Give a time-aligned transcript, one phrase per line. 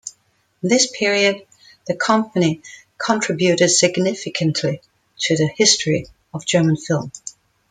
[0.63, 1.45] In this period,
[1.85, 2.63] the company
[2.97, 4.81] contributed significantly
[5.19, 7.11] to the history of German film.